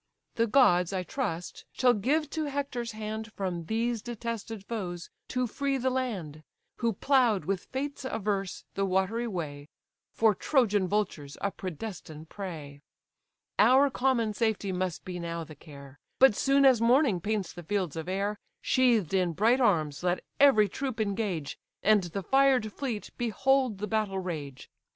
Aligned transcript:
The 0.33 0.47
gods, 0.47 0.93
I 0.93 1.03
trust, 1.03 1.65
shall 1.73 1.93
give 1.93 2.27
to 2.31 2.45
Hector's 2.45 2.93
hand 2.93 3.31
From 3.33 3.65
these 3.65 4.01
detested 4.01 4.65
foes 4.65 5.11
to 5.27 5.45
free 5.45 5.77
the 5.77 5.91
land, 5.91 6.41
Who 6.77 6.93
plough'd, 6.93 7.45
with 7.45 7.65
fates 7.65 8.03
averse, 8.03 8.65
the 8.73 8.83
watery 8.83 9.27
way: 9.27 9.69
For 10.11 10.33
Trojan 10.33 10.87
vultures 10.87 11.37
a 11.39 11.51
predestined 11.51 12.29
prey. 12.29 12.81
Our 13.59 13.91
common 13.91 14.33
safety 14.33 14.71
must 14.71 15.05
be 15.05 15.19
now 15.19 15.43
the 15.43 15.53
care; 15.53 15.99
But 16.17 16.33
soon 16.35 16.65
as 16.65 16.81
morning 16.81 17.21
paints 17.21 17.53
the 17.53 17.61
fields 17.61 17.95
of 17.95 18.09
air, 18.09 18.39
Sheathed 18.59 19.13
in 19.13 19.33
bright 19.33 19.61
arms 19.61 20.01
let 20.01 20.23
every 20.39 20.67
troop 20.67 20.99
engage, 20.99 21.59
And 21.83 22.01
the 22.05 22.23
fired 22.23 22.73
fleet 22.73 23.11
behold 23.19 23.77
the 23.77 23.85
battle 23.85 24.17
rage. 24.17 24.67